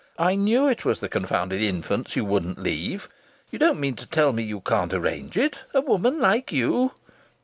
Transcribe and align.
I 0.17 0.33
knew 0.33 0.67
it 0.67 0.83
was 0.83 0.99
the 0.99 1.07
confounded 1.07 1.61
infants 1.61 2.15
you 2.15 2.25
wouldn't 2.25 2.57
leave. 2.57 3.07
You 3.51 3.59
don't 3.59 3.79
mean 3.79 3.95
to 3.97 4.07
tell 4.07 4.33
me 4.33 4.41
you 4.41 4.59
can't 4.59 4.91
arrange 4.95 5.37
it 5.37 5.59
a 5.75 5.81
woman 5.81 6.19
like 6.19 6.51
you!" 6.51 6.93